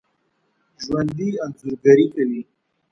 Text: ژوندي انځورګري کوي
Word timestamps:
ژوندي 0.83 1.29
انځورګري 1.45 2.05
کوي 2.13 2.41